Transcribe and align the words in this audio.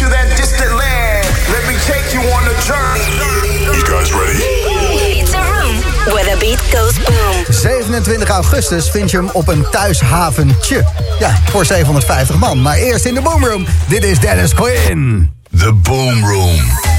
to 0.00 0.08
that 0.08 0.28
distant 0.36 0.72
land. 0.72 1.26
Let 1.52 1.64
me 1.68 1.76
take 1.84 2.06
you 2.14 2.22
on 2.36 2.42
a 2.48 2.56
journey. 2.68 3.08
You 3.76 3.84
guys 3.84 4.10
ready? 4.12 4.40
It's 5.20 5.34
a 5.34 5.42
room 5.52 5.76
where 6.12 6.24
the 6.24 6.36
beat 6.40 6.60
goes 6.72 6.98
boom. 6.98 7.44
27 7.48 8.28
augustus 8.28 8.90
vind 8.90 9.10
je 9.10 9.16
hem 9.16 9.30
op 9.32 9.48
een 9.48 9.66
thuishaventje. 9.70 10.84
Ja, 11.18 11.38
voor 11.50 11.64
750 11.64 12.36
man. 12.36 12.62
Maar 12.62 12.76
eerst 12.76 13.04
in 13.04 13.14
de 13.14 13.20
Boomroom. 13.20 13.66
Dit 13.88 14.04
is 14.04 14.18
Dennis 14.18 14.54
Quinn. 14.54 15.32
The 15.58 15.72
Boom 15.72 16.89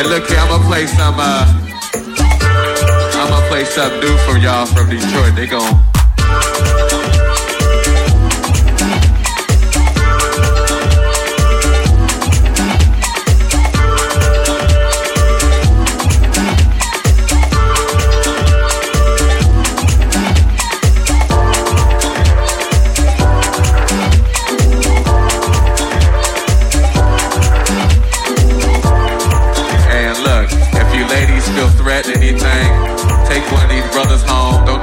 Hey, 0.00 0.08
look 0.08 0.26
here, 0.30 0.38
I'm 0.38 0.48
gonna 0.48 0.64
play 0.64 0.86
some, 0.86 1.16
uh, 1.18 1.44
I'm 3.20 3.28
gonna 3.28 3.48
play 3.48 3.66
something 3.66 4.00
new 4.00 4.16
from 4.24 4.40
y'all 4.40 4.64
from 4.64 4.88
Detroit. 4.88 5.34
They 5.36 5.46
gon' 5.46 5.76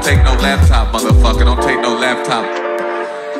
take 0.07 0.23
no 0.23 0.35
laptop, 0.35 0.93
motherfucker. 0.93 1.43
Don't 1.43 1.61
take 1.61 1.81
no 1.81 1.97
laptop. 1.99 2.45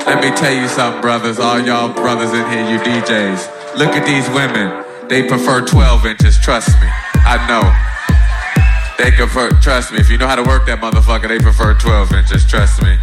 Let 0.05 0.21
me 0.21 0.35
tell 0.35 0.53
you 0.53 0.67
something, 0.67 1.01
brothers. 1.01 1.39
All 1.39 1.59
y'all 1.59 1.93
brothers 1.93 2.33
in 2.33 2.43
here, 2.51 2.69
you 2.69 2.77
DJs. 2.79 3.77
Look 3.77 3.95
at 3.95 4.05
these 4.05 4.27
women. 4.35 4.83
They 5.07 5.27
prefer 5.27 5.65
12 5.65 6.05
inches, 6.05 6.37
trust 6.37 6.69
me. 6.81 6.87
I 7.23 7.39
know. 7.47 7.63
They 9.01 9.11
prefer, 9.15 9.51
trust 9.61 9.93
me. 9.93 9.99
If 9.99 10.09
you 10.09 10.17
know 10.17 10.27
how 10.27 10.35
to 10.35 10.43
work 10.43 10.65
that 10.65 10.81
motherfucker, 10.81 11.29
they 11.29 11.39
prefer 11.39 11.73
12 11.73 12.13
inches, 12.13 12.45
trust 12.45 12.81
me. 12.83 12.97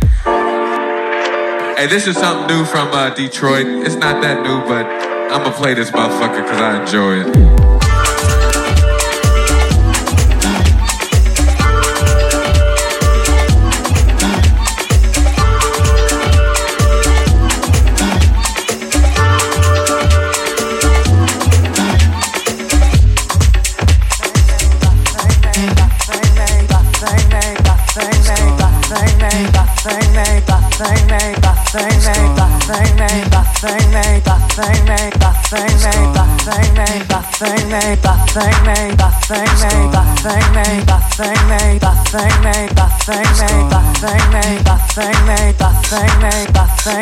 Hey, 1.77 1.87
this 1.87 2.07
is 2.07 2.17
something 2.19 2.55
new 2.55 2.67
from 2.67 2.89
uh, 2.89 3.15
Detroit. 3.15 3.67
It's 3.67 3.97
not 3.97 4.21
that 4.21 4.43
new, 4.43 4.61
but 4.69 4.85
I'm 5.33 5.43
gonna 5.43 5.57
play 5.57 5.73
this 5.73 5.91
motherfucker 5.91 6.43
because 6.43 6.61
I 6.61 6.83
enjoy 6.83 7.31
it. 7.31 7.74
thing, 31.75 31.87
make 32.07 32.37
the 32.37 32.47
thing, 32.67 33.04
same 33.15 33.23
name, 33.23 33.31
the 33.31 33.45
same 33.55 33.93
name, 33.95 34.25
the 34.25 35.31
the 35.31 35.39
same 35.47 35.79
name, 35.79 36.11
the 36.11 36.25
the 36.25 36.43
same 36.43 36.75
name, 36.75 37.07
the 37.07 37.15
the 37.15 37.39
same 37.39 37.71
name, 37.71 37.95
the 37.95 38.15
the 38.15 38.27
same 38.35 38.67
name, 38.67 38.97
the 38.97 39.07
the 39.07 39.31
same 39.31 40.51
name, 40.55 40.89
the 41.55 41.85
the 41.85 42.03
same 42.05 42.35
name, 42.35 42.69
the 42.69 42.85
the 42.85 42.99
same 42.99 43.31
name, 43.35 43.47
the 43.47 43.71
the 44.65 44.83
same 44.85 45.15
name, 45.15 45.47
the 45.47 45.65
the 45.65 45.85
same 45.85 46.11
name, 46.25 46.45
the 46.45 46.65
the 46.65 46.75
same 46.75 46.99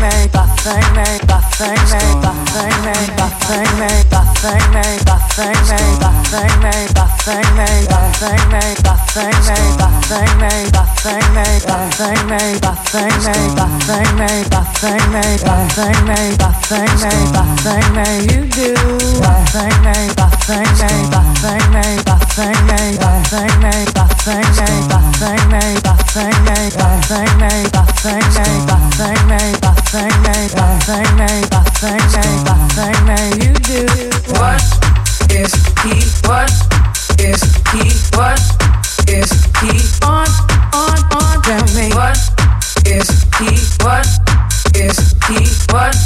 name, 0.00 0.26
the 0.26 0.30
the 0.30 0.38
same 0.40 0.70
name, 4.80 5.06
the 5.06 5.16
the 5.54 5.56
same 5.60 5.86
name, 6.82 6.84
the 6.90 6.90
the 6.90 7.08
same 7.10 7.36
name, 7.70 7.94
the 7.94 8.80
the 8.80 9.06
same 9.70 10.42
name, 10.42 10.70
the 10.70 10.80
the 10.80 11.00
same 11.00 11.22
name, 11.30 11.60
the 11.60 11.80
the 12.50 12.74
same 12.90 13.14
name, 13.20 13.50
the 13.50 13.60
the 13.60 13.78
same 13.86 13.99
buffing 14.00 14.18
me, 14.18 14.32
buffing 14.48 15.12
me, 15.12 15.36
buffing 15.44 16.00
thing, 16.08 16.32
buffing 16.38 16.94
me, 17.02 17.14
buffing 17.34 17.88
me, 17.96 18.08
you 18.32 18.40
do. 18.48 18.74
Buffing 19.20 19.76
thing, 19.84 20.08
buffing 20.16 20.72
me, 20.80 20.92
buffing 21.12 21.70
me, 21.70 22.00
buffing 22.08 22.60
thing, 22.68 22.96
buffing 22.96 23.56
me, 23.60 23.60
buffing 23.60 23.60
me, 23.60 23.74
buffing 23.92 24.48
thing, 24.56 24.82
buffing 24.88 25.44
me, 25.52 25.64
buffing 25.84 26.40
me, 27.40 27.52
buffing 27.68 28.26
thing, 28.32 28.60
buffing 28.66 29.22
me, 29.28 29.42
buffing 29.60 30.16
me, 30.24 30.36
buffing 30.56 31.16
thing, 31.20 31.44
buffing 31.50 32.06
me, 32.14 32.26
buffing 32.48 33.00
me, 33.06 33.20
you 33.44 33.52
do. 33.68 33.82
What 34.40 34.62
is 35.30 35.52
he? 35.82 35.94
What 36.26 36.50
is 37.20 37.42
he? 37.72 37.84
What 38.16 38.40
is 39.08 39.30
he 39.60 39.72
on? 40.06 40.28
On 40.72 40.98
on? 41.12 41.42
Tell 41.42 41.66
me 41.74 41.92
what 41.94 42.39
is 42.90 43.08
he? 43.38 43.50
What 43.84 44.06
is 44.74 45.14
he? 45.26 45.40
What 45.72 45.96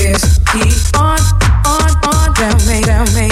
is 0.00 0.22
he? 0.52 0.66
On, 0.98 1.18
on, 1.64 1.90
on, 2.04 2.34
tell 2.34 2.58
me, 2.66 2.82
tell 2.82 3.06
me. 3.14 3.30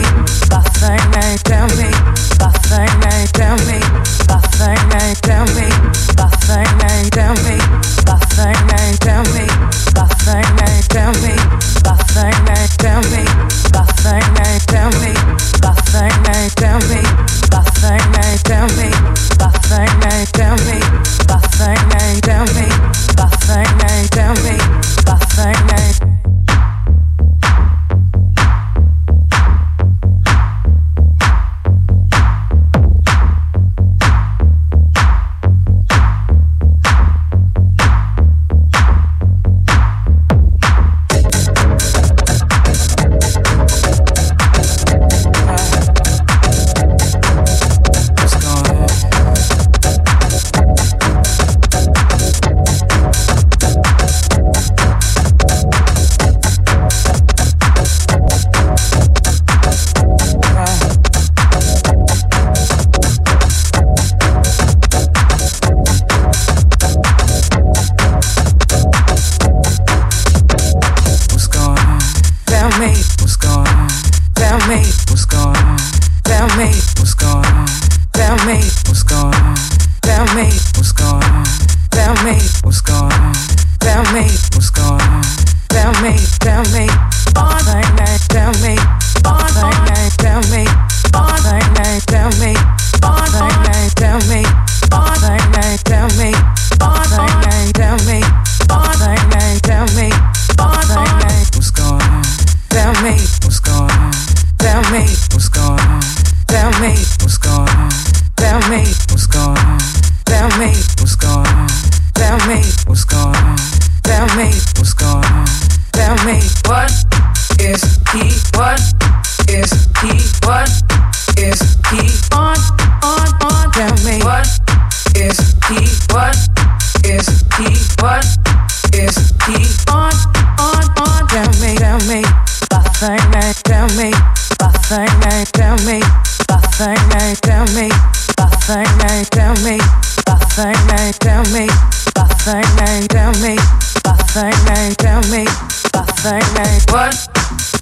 what 146.91 147.15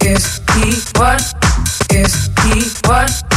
is 0.04 0.40
he? 0.54 0.98
What 0.98 1.22
is 1.90 2.30
he? 2.42 2.88
What 2.88 3.27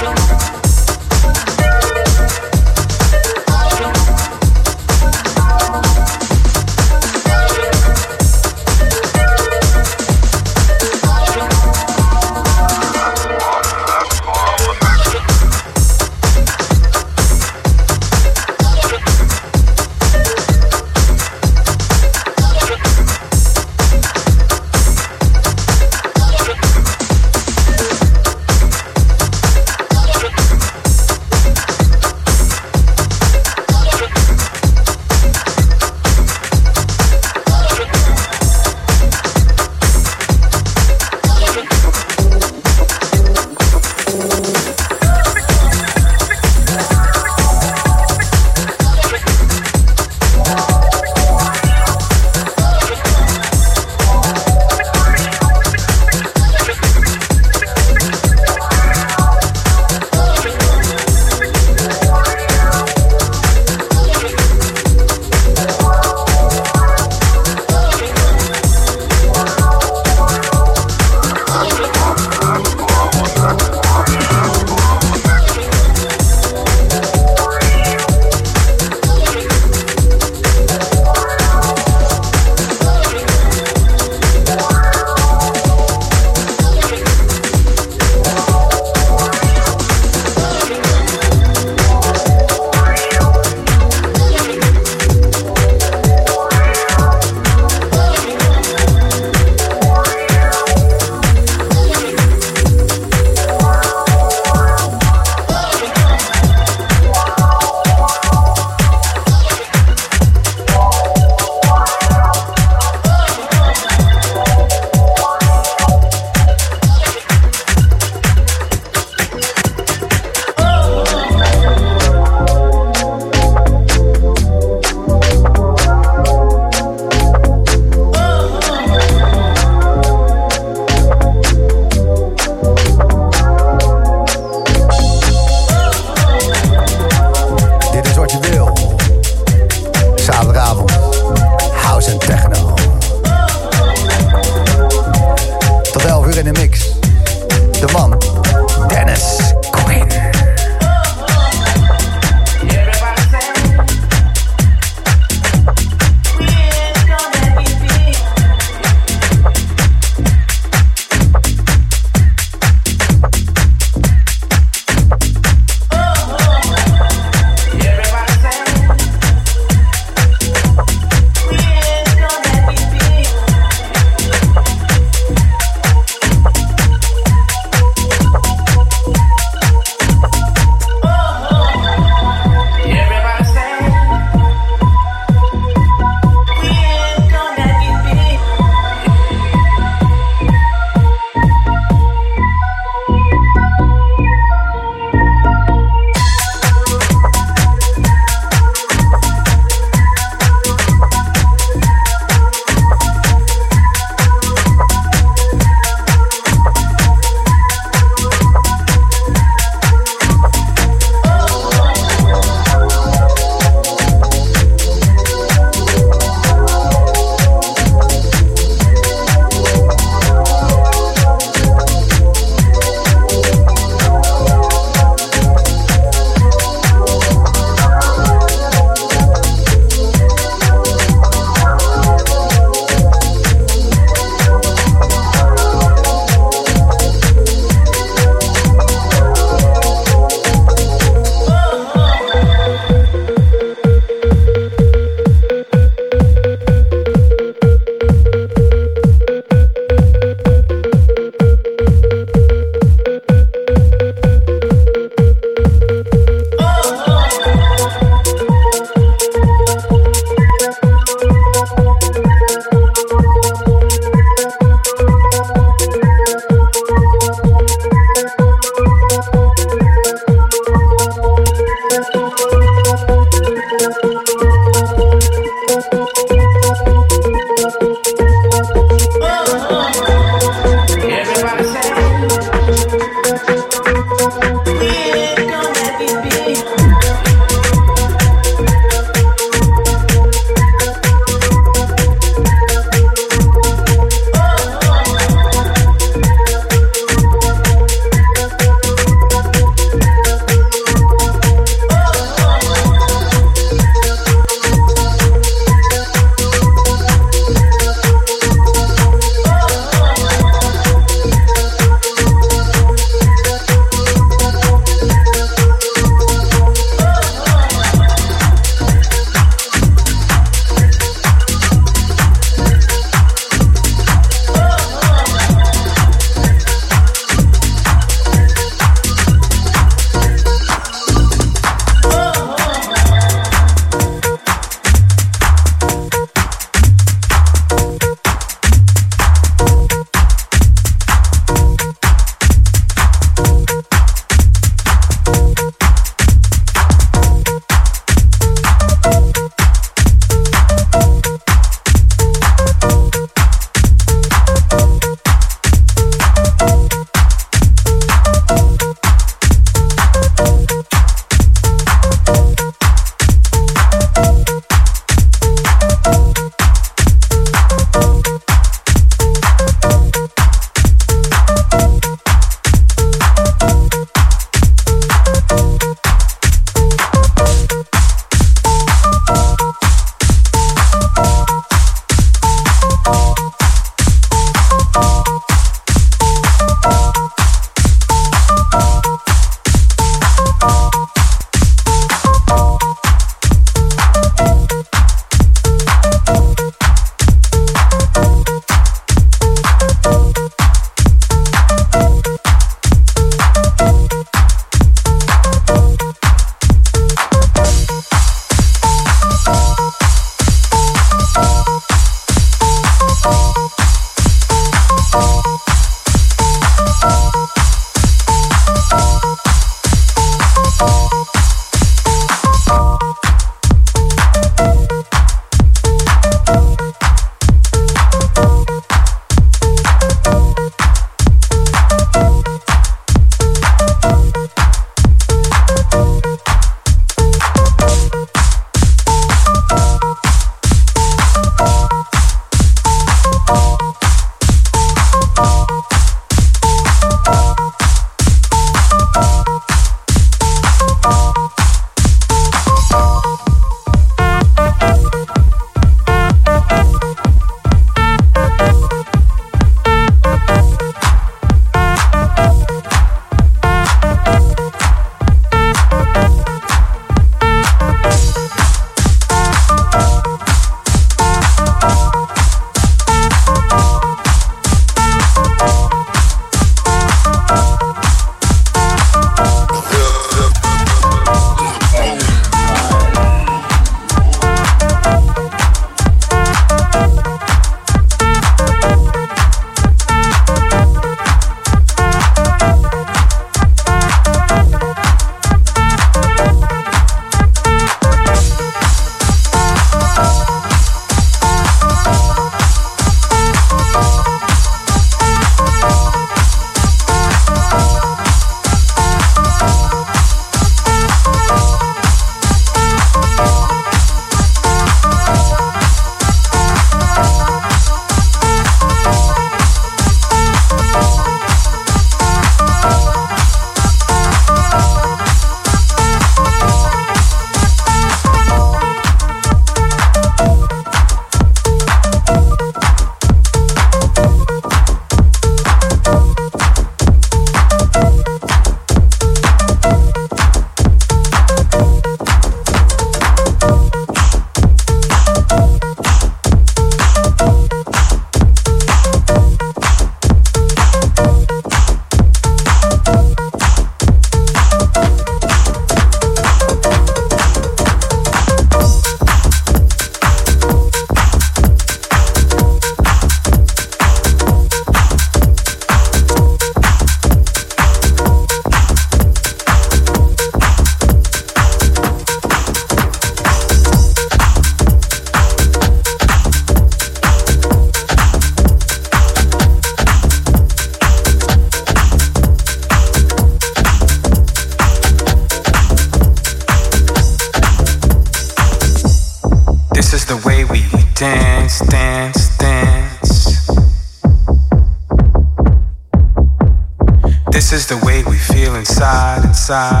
Side. 599.61 600.00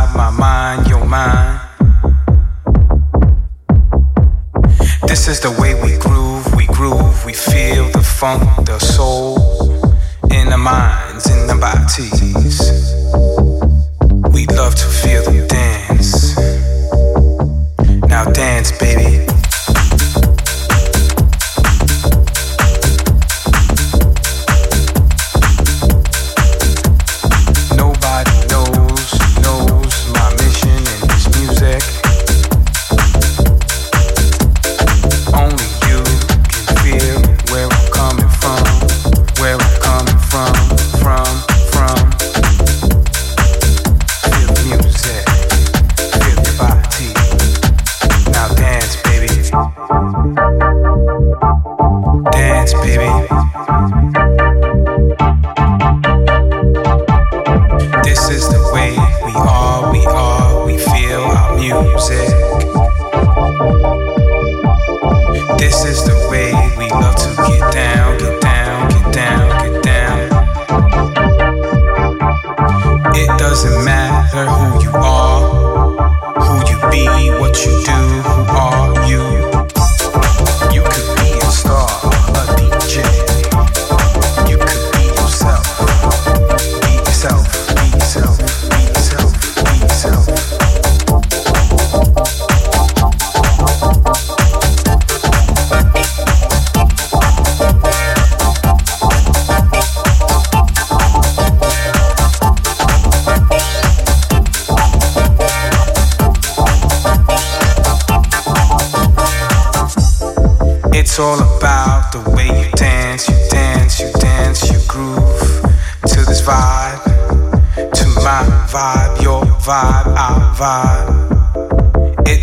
Music. 61.69 62.30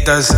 Doesn't 0.09 0.38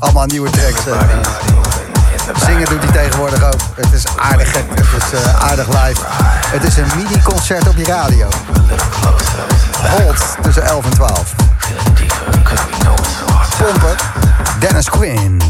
Allemaal 0.00 0.26
nieuwe 0.26 0.50
tracks. 0.50 0.80
Zingen 2.44 2.68
doet 2.68 2.82
hij 2.82 2.92
tegenwoordig 2.92 3.44
ook. 3.44 3.60
Het 3.74 3.92
is 3.92 4.04
aardig 4.16 4.50
gek. 4.50 4.64
Het 4.74 5.02
is 5.02 5.20
eh, 5.20 5.44
aardig 5.44 5.66
live. 5.66 6.00
Het 6.46 6.64
is 6.64 6.76
een 6.76 6.86
mini-concert 6.96 7.68
op 7.68 7.76
je 7.76 7.84
radio. 7.84 8.28
Holt 9.98 10.36
tussen 10.42 10.62
11 10.62 10.84
en 10.84 10.90
12. 10.90 11.34
Pompen. 13.58 13.96
Dennis 14.58 14.90
Quinn. 14.90 15.40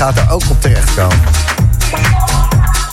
Gaat 0.00 0.18
er 0.18 0.30
ook 0.30 0.42
op 0.50 0.60
terechtkomen. 0.60 1.18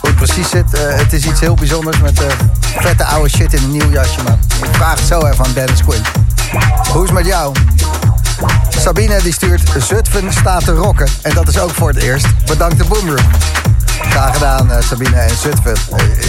Hoe 0.01 0.09
het 0.09 0.15
precies 0.15 0.49
zit, 0.49 0.65
uh, 0.73 0.79
het 0.81 1.13
is 1.13 1.25
iets 1.25 1.39
heel 1.39 1.53
bijzonders 1.53 1.99
met 1.99 2.21
uh, 2.21 2.27
vette 2.59 3.05
oude 3.05 3.29
shit 3.29 3.53
in 3.53 3.63
een 3.63 3.71
nieuw 3.71 3.91
jasje. 3.91 4.23
Maar 4.23 4.37
ik 4.63 4.75
vraag 4.75 4.99
het 4.99 5.07
zo 5.07 5.25
even 5.25 5.45
aan 5.45 5.53
Dennis 5.53 5.83
Quinn. 5.83 6.03
Hoe 6.91 7.03
is 7.03 7.09
het 7.09 7.11
met 7.11 7.25
jou? 7.25 7.55
Sabine 8.69 9.21
die 9.21 9.33
stuurt 9.33 9.61
Zutphen 9.77 10.33
staat 10.33 10.65
te 10.65 10.71
rocken. 10.71 11.07
En 11.21 11.33
dat 11.33 11.47
is 11.47 11.59
ook 11.59 11.71
voor 11.71 11.87
het 11.87 11.97
eerst. 11.97 12.27
Bedankt 12.45 12.77
de 12.77 12.83
Boomroom. 12.83 13.25
Graag 14.09 14.33
gedaan, 14.33 14.71
uh, 14.71 14.81
Sabine. 14.81 15.15
En 15.15 15.37
Zutphen 15.37 15.77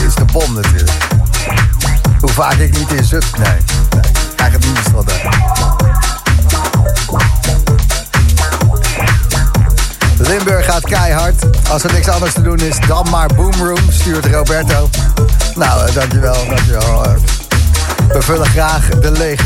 is 0.07 0.15
de 0.15 0.25
bom 0.33 0.55
natuurlijk. 0.55 1.07
Hoe 2.21 2.31
vaak 2.31 2.55
ik 2.55 2.79
niet 2.79 2.93
in 2.93 3.05
Zutphen... 3.05 3.41
Nee, 3.41 3.59
nee. 3.91 4.19
Het 4.37 4.65
niet 4.65 5.07
daar. 5.07 5.48
Limburg 10.29 10.65
gaat 10.65 10.85
keihard. 10.85 11.43
Als 11.71 11.85
er 11.85 11.93
niks 11.93 12.09
anders 12.09 12.33
te 12.33 12.43
doen 12.43 12.59
is, 12.59 12.77
dan 12.87 13.07
maar 13.11 13.29
Boomroom, 13.35 13.91
stuurt 13.91 14.27
Roberto. 14.27 14.89
Nou, 15.55 15.89
uh, 15.89 15.95
dankjewel, 15.95 16.47
dankjewel. 16.49 17.07
Uh, 17.07 17.13
we 18.13 18.23
vullen 18.23 18.47
graag 18.47 18.89
de 18.89 19.11
leegte. 19.11 19.45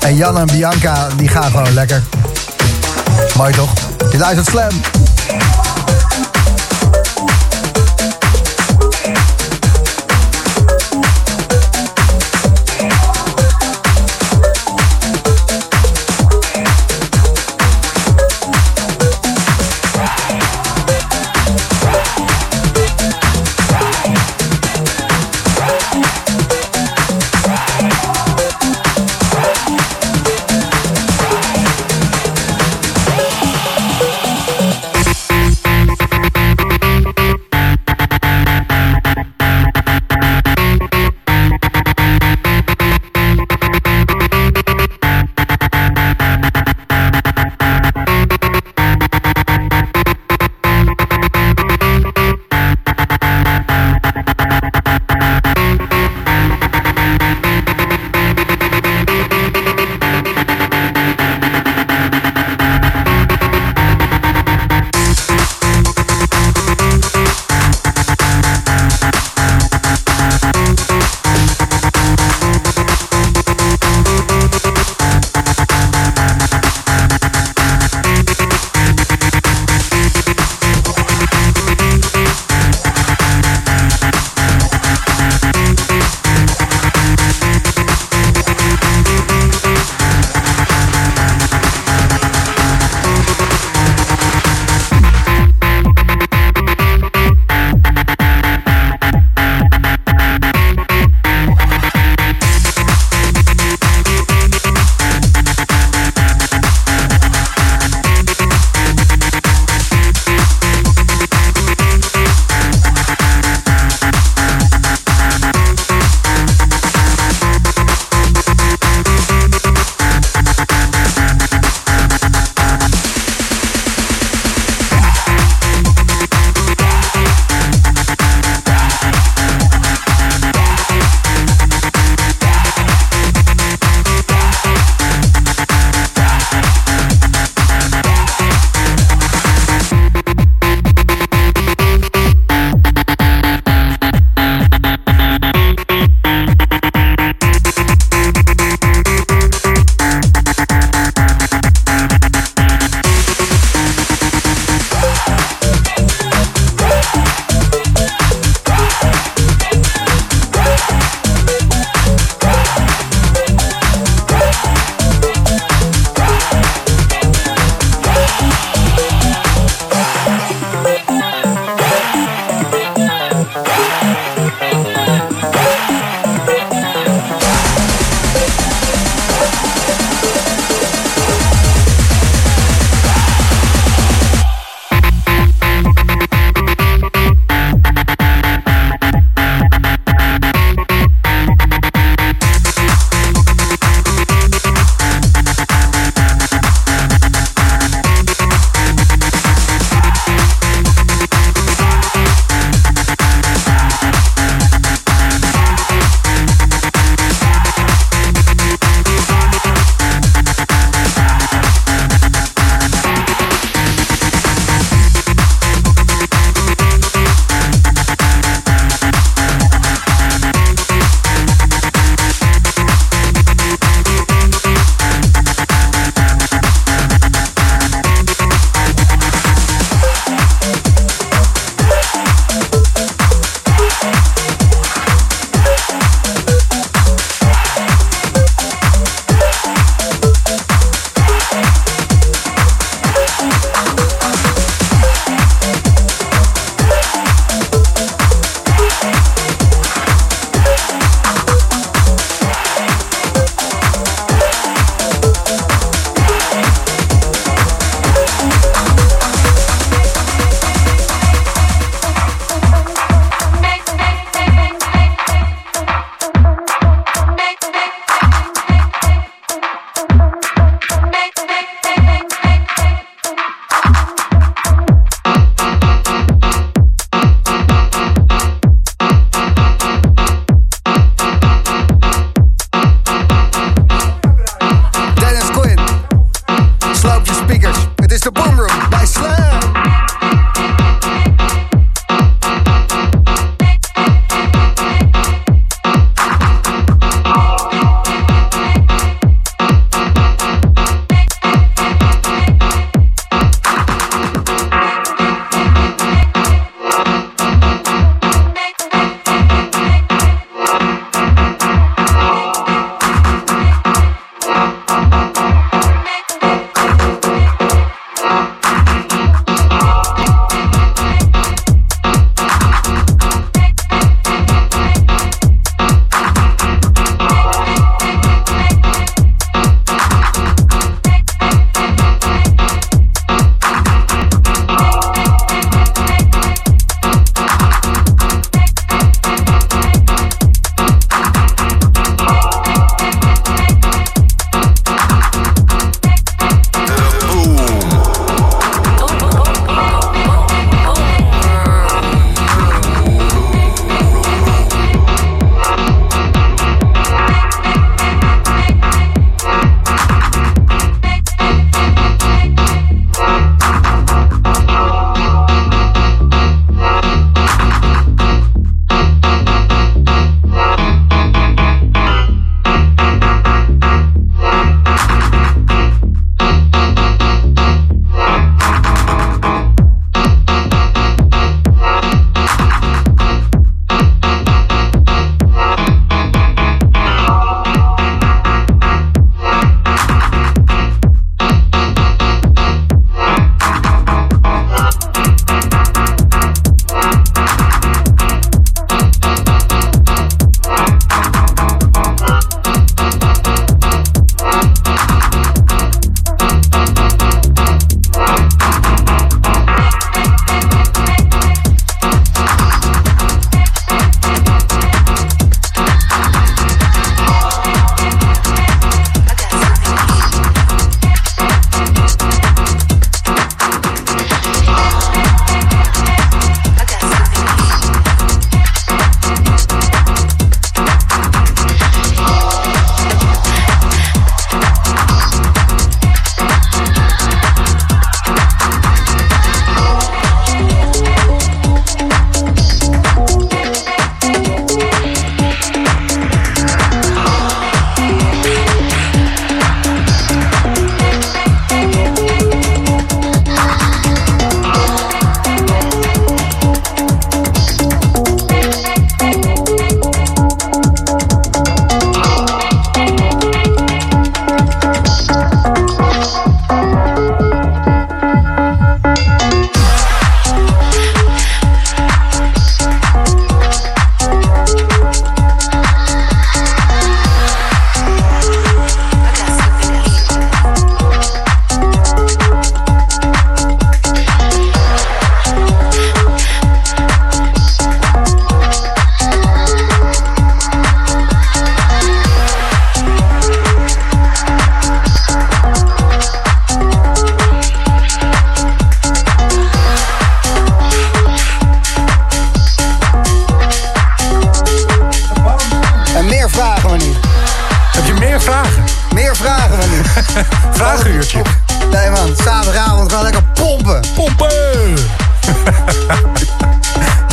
En 0.00 0.16
Jan 0.16 0.38
en 0.38 0.46
Bianca, 0.46 1.08
die 1.16 1.28
gaan 1.28 1.50
gewoon 1.50 1.72
lekker. 1.72 2.02
Mooi 3.36 3.52
toch? 3.52 3.70
Je 4.10 4.18
luistert 4.18 4.46
Slam. 4.48 4.80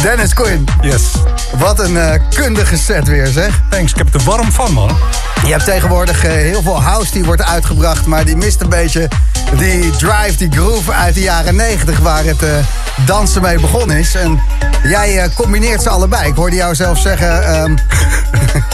Dennis 0.04 0.34
Quinn, 0.34 0.66
Yes. 0.82 1.01
wat 1.58 1.80
een 1.80 1.97
eh, 1.97 2.20
kundige 2.36 2.78
set 2.78 3.08
weer 3.08 3.28
zeg. 3.28 3.62
Thanks, 3.70 3.91
ik 3.91 3.97
heb 3.97 4.14
er 4.14 4.22
warm 4.24 4.51
van, 4.51 4.74
man. 4.74 4.97
Je 5.45 5.51
hebt 5.51 5.66
tegenwoordig 5.66 6.24
eh, 6.24 6.32
heel 6.32 6.62
veel 6.62 6.82
house 6.82 7.12
die 7.12 7.24
wordt 7.24 7.43
uitgebracht, 7.43 8.06
maar 8.06 8.26
die 8.26 8.36
mist 8.36 8.62
een 8.62 8.70
beetje 8.70 9.08
die 9.58 9.89
drive, 9.91 10.36
die 10.38 10.51
groove 10.51 10.91
uit 10.91 11.14
de 11.14 11.22
jaren 11.22 11.56
90 11.56 11.99
waar 11.99 12.24
het 12.24 12.43
eh, 12.43 12.49
dansen 13.06 13.41
mee 13.41 13.60
begonnen 13.60 13.97
is. 13.97 14.16
En 14.16 14.39
jij 14.84 15.30
combineert 15.36 15.82
ze 15.82 15.89
allebei. 15.89 16.28
Ik 16.30 16.36
hoorde 16.36 16.56
jou 16.56 16.76
zelf 16.76 16.99
zeggen. 16.99 17.43
ehm, 17.43 17.74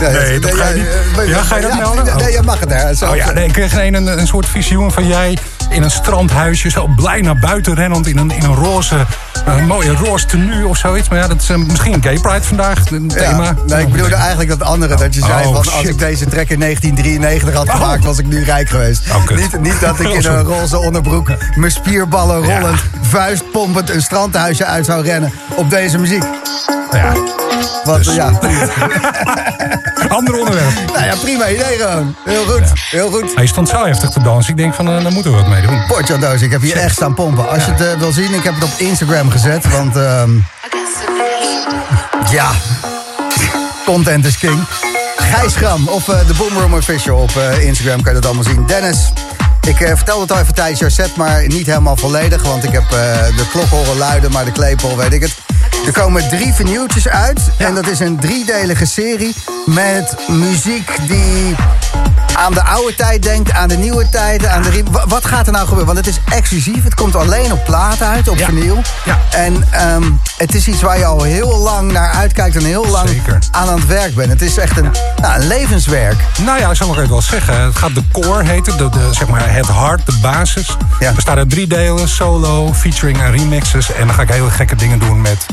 Nee, 0.01 0.39
dat 0.39 0.53
ga 0.55 0.67
je 0.67 0.75
niet- 0.75 1.27
Ja, 1.27 1.41
ga 1.41 1.55
je 1.55 1.61
dat 1.61 1.75
melden? 1.75 2.17
Nee, 2.17 2.31
je 2.31 2.41
mag 2.41 2.59
het 2.59 2.73
hè. 2.73 2.93
Zo- 2.93 3.09
Oh 3.09 3.15
ja, 3.15 3.31
nee, 3.31 3.45
ik 3.45 3.53
kreeg 3.53 3.73
een, 3.75 4.19
een 4.19 4.27
soort 4.27 4.45
visioen 4.49 4.91
van 4.91 5.07
jij 5.07 5.37
in 5.69 5.83
een 5.83 5.91
strandhuisje, 5.91 6.69
zo 6.69 6.87
blij 6.95 7.21
naar 7.21 7.39
buiten 7.39 7.73
rennend 7.75 8.07
in 8.07 8.17
een, 8.17 8.31
in 8.31 8.43
een 8.43 8.55
roze, 8.55 9.05
een 9.45 9.67
mooie 9.67 9.93
roze 9.95 10.25
tenue 10.25 10.67
of 10.67 10.77
zoiets. 10.77 11.09
Maar 11.09 11.19
ja, 11.19 11.27
dat 11.27 11.41
is 11.41 11.49
eh, 11.49 11.57
misschien 11.57 12.03
Gay 12.03 12.19
Pride 12.19 12.43
vandaag, 12.43 12.91
een 12.91 13.11
Ja, 13.15 13.15
thema. 13.29 13.55
nee, 13.67 13.81
ik 13.85 13.91
bedoelde 13.91 14.15
eigenlijk 14.15 14.49
dat 14.49 14.63
andere. 14.63 14.95
Dat 14.95 15.13
je 15.15 15.19
zei 15.21 15.45
Oh, 15.45 15.55
van 15.55 15.73
als 15.73 15.83
ik 15.83 15.99
deze 15.99 16.25
track 16.25 16.49
in 16.49 16.59
1993 16.59 17.53
had 17.53 17.69
gemaakt, 17.69 18.03
was 18.03 18.17
ik 18.17 18.25
nu 18.27 18.43
rijk 18.43 18.69
geweest. 18.69 19.01
Oh, 19.09 19.29
niet, 19.37 19.61
niet 19.61 19.79
dat 19.79 19.99
ik 19.99 20.07
in 20.13 20.25
een 20.25 20.43
roze 20.57 20.77
onderbroek 20.79 21.31
mijn 21.55 21.71
spierballen 21.71 22.43
rollend, 22.43 22.79
vuistpompend 23.01 23.89
een 23.89 24.01
strandhuisje 24.01 24.65
uit 24.65 24.85
zou 24.85 25.03
rennen 25.03 25.31
op 25.55 25.69
deze 25.69 25.97
muziek. 25.97 26.23
Ja, 26.91 27.13
Wat, 27.83 28.03
Dus- 28.03 28.15
ja, 28.15 28.31
ander 30.09 30.39
onderwerp. 30.39 30.73
nou 30.93 31.05
ja, 31.05 31.15
prima 31.21 31.49
idee 31.49 31.77
gewoon. 31.77 32.15
Heel 32.25 32.43
goed, 32.45 32.61
heel 32.89 33.09
goed. 33.11 33.35
Hij 33.35 33.45
stond 33.47 33.69
zo 33.69 33.85
heftig 33.85 34.09
te 34.09 34.23
dansen. 34.23 34.51
Ik 34.51 34.57
denk 34.57 34.73
van, 34.73 34.87
eh, 34.87 35.01
daar 35.03 35.11
moeten 35.11 35.31
we 35.31 35.37
wat 35.37 35.47
mee 35.47 35.58
doen. 35.61 35.85
Potje 35.87 36.17
doos, 36.17 36.41
ik 36.41 36.51
heb 36.51 36.61
hier 36.61 36.77
echt 36.77 36.95
staan 36.95 37.13
pompen. 37.13 37.49
Als 37.49 37.65
je 37.65 37.71
het 37.71 37.81
eh, 37.81 37.99
wil 37.99 38.11
zien, 38.11 38.33
ik 38.33 38.43
heb 38.43 38.53
het 38.53 38.63
op 38.63 38.73
Instagram 38.77 39.29
gezet, 39.29 39.69
want 39.69 39.95
ehm, 39.95 40.29
ja, 42.31 42.51
content 43.85 44.25
is 44.25 44.37
king. 44.37 44.59
Gijs 45.15 45.55
Gram 45.55 45.87
of 45.87 46.07
eh, 46.09 46.27
de 46.27 46.33
Boomroom 46.33 46.73
Official 46.73 47.17
op 47.17 47.35
eh, 47.35 47.65
Instagram 47.65 48.01
kan 48.01 48.13
je 48.13 48.19
dat 48.19 48.25
allemaal 48.25 48.51
zien. 48.53 48.65
Dennis, 48.65 49.11
ik 49.61 49.77
vertelde 49.77 50.21
het 50.21 50.31
al 50.31 50.39
even 50.39 50.53
tijdens 50.53 50.79
jouw 50.79 50.89
set, 50.89 51.15
maar 51.15 51.47
niet 51.47 51.65
helemaal 51.65 51.97
volledig, 51.97 52.43
want 52.43 52.63
ik 52.63 52.71
heb 52.71 52.89
de 52.89 53.45
klok 53.51 53.69
horen 53.69 53.97
luiden, 53.97 54.31
maar 54.31 54.45
de 54.45 54.51
klepel 54.51 54.97
weet 54.97 55.13
ik 55.13 55.21
het. 55.21 55.37
Er 55.85 55.91
komen 55.91 56.29
drie 56.29 56.53
vernieuwtjes 56.53 57.07
uit 57.07 57.39
en 57.57 57.75
dat 57.75 57.87
is 57.87 57.99
een 57.99 58.19
driedelige 58.19 58.85
serie 58.85 59.35
met 59.65 60.15
muziek 60.27 60.97
die 61.07 61.55
aan 62.39 62.53
de 62.53 62.63
oude 62.63 62.95
tijd 62.95 63.23
denkt, 63.23 63.51
aan 63.51 63.67
de 63.67 63.77
nieuwe 63.77 64.09
tijd, 64.09 64.45
aan 64.45 64.61
de... 64.61 64.83
Wat 65.07 65.25
gaat 65.25 65.45
er 65.45 65.51
nou 65.51 65.67
gebeuren? 65.67 65.93
Want 65.93 66.05
het 66.05 66.15
is 66.15 66.21
exclusief, 66.35 66.83
het 66.83 66.93
komt 66.93 67.15
alleen 67.15 67.51
op 67.51 67.63
plaat 67.65 68.01
uit, 68.01 68.27
op 68.27 68.37
Ja. 68.37 68.45
vinyl. 68.45 68.81
Ja. 69.05 69.19
En 69.31 69.63
ehm, 69.71 70.03
het 70.37 70.55
is 70.55 70.67
iets 70.67 70.81
waar 70.81 70.97
je 70.97 71.05
al 71.05 71.23
heel 71.23 71.57
lang 71.57 71.91
naar 71.91 72.11
uitkijkt 72.11 72.55
en 72.55 72.63
heel 72.65 72.85
lang 72.87 73.09
Zeker. 73.09 73.39
aan 73.51 73.67
aan 73.69 73.75
het 73.75 73.85
werk 73.87 74.15
bent. 74.15 74.29
Het 74.29 74.41
is 74.41 74.57
echt 74.57 74.77
een, 74.77 74.91
nou, 75.21 75.39
een 75.41 75.47
levenswerk. 75.47 76.15
Nou 76.41 76.59
ja, 76.59 76.73
zo 76.73 76.85
mag 76.87 76.95
ik 76.95 77.01
het 77.01 77.09
wel 77.11 77.21
zeggen. 77.21 77.61
Het 77.61 77.75
gaat 77.75 77.95
de 77.95 78.03
core 78.11 78.43
heten, 78.43 78.77
de, 78.77 78.89
de, 78.89 79.07
zeg 79.11 79.27
maar 79.27 79.53
het 79.53 79.67
hart, 79.67 80.05
de 80.05 80.17
basis. 80.21 80.77
Ja. 80.99 81.11
Bestaat 81.11 81.37
uit 81.37 81.49
drie 81.49 81.67
delen, 81.67 82.09
solo, 82.09 82.73
featuring 82.73 83.21
en 83.21 83.31
remixes. 83.31 83.91
En 83.93 84.05
dan 84.07 84.15
ga 84.15 84.21
ik 84.21 84.29
hele 84.29 84.49
gekke 84.49 84.75
dingen 84.75 84.99
doen 84.99 85.21
met 85.21 85.45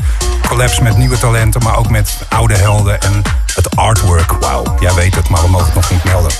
collabs 0.47 0.79
met 0.79 0.97
nieuwe 0.97 1.17
talenten... 1.19 1.63
maar 1.63 1.77
ook 1.77 1.89
met 1.89 2.17
oude 2.29 2.55
helden 2.57 3.01
en 3.01 3.21
het 3.55 3.75
artwork. 3.75 4.31
Wauw, 4.31 4.63
jij 4.79 4.93
weet 4.93 5.15
het, 5.15 5.29
maar 5.29 5.41
we 5.41 5.47
mogen 5.47 5.65
het 5.65 5.75
nog 5.75 5.89
niet 5.91 6.03
melden. 6.03 6.31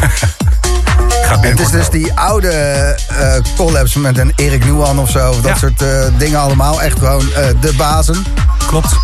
Het 1.40 1.60
is 1.60 1.70
dus 1.70 1.90
die 1.90 2.12
oude 2.14 2.48
eh, 2.50 2.96
collabs 3.56 3.94
met 3.94 4.18
een 4.18 4.32
Erik 4.36 4.64
Nuan 4.64 4.98
of 4.98 5.10
zo. 5.10 5.28
Of 5.28 5.36
dat 5.36 5.44
Ja. 5.44 5.56
soort 5.56 5.82
eh, 5.82 6.04
dingen 6.18 6.40
allemaal. 6.40 6.82
Echt 6.82 6.98
gewoon 6.98 7.32
eh, 7.32 7.46
de 7.60 7.74
bazen. 7.76 8.24
Klopt. 8.66 8.96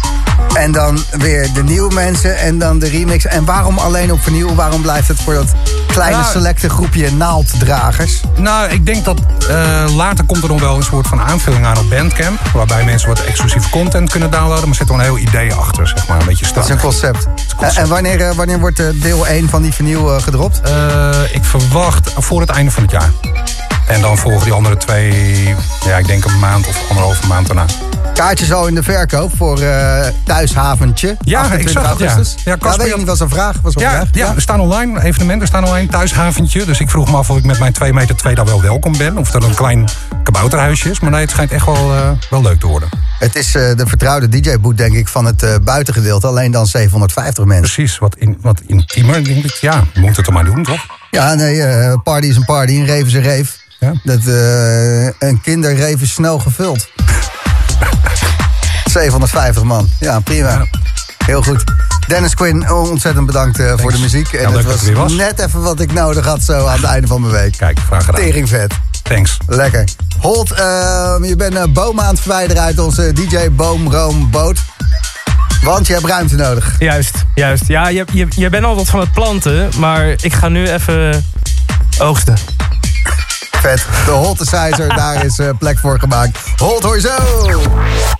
En 0.54 0.72
dan 0.72 0.98
weer 1.10 1.52
de 1.52 1.62
nieuwe 1.62 1.94
mensen 1.94 2.38
en 2.38 2.58
dan 2.58 2.78
de 2.78 2.88
remix. 2.88 3.26
En 3.26 3.44
waarom 3.44 3.78
alleen 3.78 4.12
op 4.12 4.22
vernieuw? 4.22 4.54
Waarom 4.54 4.82
blijft 4.82 5.08
het 5.08 5.20
voor 5.20 5.34
dat 5.34 5.52
kleine 5.86 6.16
Nou, 6.16 6.30
selecte 6.30 6.68
groepje 6.68 7.12
naalddragers? 7.12 8.20
Nou, 8.36 8.70
ik 8.70 8.86
denk 8.86 9.04
dat 9.04 9.18
eh, 9.48 9.84
later 9.94 10.24
komt 10.24 10.42
er 10.42 10.48
nog 10.48 10.60
wel 10.60 10.76
een 10.76 10.82
soort 10.82 11.06
van 11.06 11.20
aanvulling 11.20 11.66
aan 11.66 11.78
op 11.78 11.90
Bandcamp. 11.90 12.40
Waarbij 12.54 12.84
mensen 12.84 13.08
wat 13.08 13.20
exclusieve 13.24 13.70
content 13.70 14.10
kunnen 14.10 14.30
downloaden. 14.30 14.60
Maar 14.60 14.68
er 14.68 14.74
zit 14.74 14.88
wel 14.88 14.96
een 14.98 15.04
heel 15.04 15.18
idee 15.18 15.52
achter, 15.54 15.88
zeg 15.88 16.06
maar. 16.08 16.20
Een 16.20 16.26
beetje 16.26 16.52
Dat 16.54 16.64
is 16.64 16.70
een 16.70 16.78
concept. 16.80 17.26
concept. 17.56 17.76
En 17.78 17.88
wanneer, 17.88 18.20
eh, 18.20 18.34
wanneer 18.34 18.58
wordt 18.60 18.80
eh, 18.80 18.86
deel 18.94 19.26
1 19.26 19.48
van 19.48 19.62
die 19.62 19.72
vernieuw 19.72 20.20
gedropt? 20.20 20.60
Ik 21.32 21.44
verwacht 21.44 22.12
voor 22.18 22.40
het 22.40 22.50
einde 22.50 22.70
van 22.70 22.82
het 22.82 22.92
jaar. 22.92 23.10
En 23.86 24.00
dan 24.00 24.18
volgen 24.18 24.44
die 24.44 24.52
andere 24.52 24.76
twee, 24.76 25.54
ja, 25.84 25.96
ik 25.96 26.06
denk 26.06 26.24
een 26.24 26.38
maand 26.38 26.66
of 26.68 26.80
anderhalve 26.88 27.26
maand 27.26 27.46
daarna. 27.46 27.64
Kaartjes 28.14 28.52
al 28.52 28.66
in 28.66 28.74
de 28.74 28.82
verkoop 28.82 29.32
voor 29.36 29.60
eh 29.60 30.06
Thuishaventje. 30.24 31.16
Ja, 31.24 31.40
28 31.40 31.70
ik 31.70 31.78
zag 31.78 31.90
het, 31.90 31.98
ja. 31.98 32.06
augustus. 32.06 32.44
Ja, 32.44 32.56
weet 32.76 32.88
je 32.88 32.96
niet, 32.96 33.06
was 33.06 33.20
een 33.20 33.28
vraag. 33.28 33.56
Was 33.62 33.74
een 33.74 33.80
Ja, 33.82 33.90
vraag. 33.90 34.08
ja, 34.12 34.34
er 34.34 34.40
staan 34.40 34.60
online 34.60 35.02
evenementen, 35.02 35.40
er 35.40 35.46
staan 35.46 35.64
online 35.64 35.88
thuishaventje. 35.88 36.64
Dus 36.64 36.80
ik 36.80 36.90
vroeg 36.90 37.10
me 37.10 37.16
af 37.16 37.30
of 37.30 37.36
ik 37.38 37.44
met 37.44 37.58
mijn 37.58 37.72
2 37.72 37.92
meter 37.92 38.16
2 38.16 38.34
daar 38.34 38.44
wel 38.44 38.62
welkom 38.62 38.96
ben. 38.96 39.18
Of 39.18 39.30
dat 39.30 39.42
een 39.44 39.54
klein 39.54 39.88
kabouterhuisje 40.22 40.90
is. 40.90 41.00
Maar 41.00 41.10
nee, 41.10 41.20
het 41.20 41.30
schijnt 41.30 41.50
echt 41.52 41.66
wel, 41.66 41.94
eh, 41.94 42.10
wel 42.30 42.42
leuk 42.42 42.60
te 42.60 42.66
worden. 42.66 42.88
Het 43.18 43.36
is 43.36 43.54
eh, 43.54 43.62
de 43.76 43.86
vertrouwde 43.86 44.28
DJ-boot, 44.28 44.76
denk 44.76 44.94
ik, 44.94 45.08
van 45.08 45.24
het 45.24 45.64
buitengedeelte. 45.64 46.26
Alleen 46.26 46.50
dan 46.50 46.66
750 46.66 47.44
mensen. 47.44 47.74
Precies, 47.74 47.98
wat, 47.98 48.16
in, 48.16 48.38
wat 48.40 48.60
intiemer. 48.66 49.24
Denk 49.24 49.44
ik, 49.44 49.54
ja, 49.54 49.80
we 49.94 50.00
moeten 50.00 50.16
het 50.16 50.26
er 50.26 50.32
maar 50.32 50.44
doen, 50.44 50.62
toch? 50.62 50.80
Ja, 51.10 51.34
nee, 51.34 51.98
party 51.98 52.26
is 52.26 52.36
een 52.36 52.44
party, 52.44 52.72
een 52.72 52.86
reef 52.86 53.06
is 53.06 53.14
een 53.14 53.22
reef. 53.22 53.64
Ja. 53.80 53.92
Dat, 54.02 54.18
eh, 54.26 55.04
een 55.04 55.40
kinderreef 55.42 56.00
is 56.00 56.12
snel 56.12 56.38
gevuld. 56.38 56.86
750 58.92 59.62
man. 59.62 59.88
Ja, 60.00 60.20
prima. 60.20 60.48
Ja. 60.50 60.66
Heel 61.26 61.42
goed. 61.42 61.64
Dennis 62.06 62.34
Quinn, 62.34 62.70
ontzettend 62.70 63.26
bedankt 63.26 63.58
eh, 63.58 63.72
voor 63.76 63.92
de 63.92 63.98
muziek. 63.98 64.32
En 64.32 64.40
Ja, 64.40 64.48
leuk 64.48 64.56
het 64.56 64.66
dat 64.86 64.94
was, 64.94 65.12
net 65.12 65.38
even 65.38 65.62
wat 65.62 65.80
ik 65.80 65.92
nodig 65.92 66.24
had 66.24 66.42
zo 66.42 66.66
aan 66.66 66.76
het 66.76 66.84
einde 66.84 67.06
van 67.06 67.20
mijn 67.20 67.32
week. 67.32 67.56
Kijk, 67.56 67.78
graag 67.86 68.04
gedaan. 68.04 68.20
Tering 68.20 68.48
vet. 68.48 68.74
Thanks. 69.02 69.36
Lekker. 69.46 69.84
Holt, 70.20 70.50
eh, 70.52 71.14
je 71.22 71.34
bent 71.36 71.54
eh, 71.54 71.64
bomen 71.68 72.04
aan 72.04 72.10
het 72.10 72.20
verwijderen 72.20 72.62
uit 72.62 72.78
onze 72.78 73.12
DJ 73.12 73.50
Boom 73.50 73.92
Room 73.92 74.30
boot. 74.30 74.58
Want 75.62 75.86
je 75.86 75.92
hebt 75.92 76.06
ruimte 76.06 76.36
nodig. 76.36 76.74
Juist, 76.78 77.14
juist. 77.34 77.62
Ja, 77.66 77.88
je, 77.88 78.04
je, 78.12 78.26
je 78.30 78.50
bent 78.50 78.64
altijd 78.64 78.88
van 78.88 79.00
het 79.00 79.12
planten, 79.12 79.68
maar 79.78 80.06
ik 80.20 80.34
ga 80.34 80.48
nu 80.48 80.68
even 80.70 81.24
oogsten. 81.98 82.34
Vet. 83.66 83.86
De 84.04 84.10
Holtesizer, 84.10 84.88
daar 84.88 85.24
is 85.24 85.38
eh, 85.38 85.48
plek 85.58 85.78
voor 85.78 85.98
gemaakt. 85.98 86.38
Holt, 86.56 86.82
hoor 86.82 87.00
zo! 87.00 88.16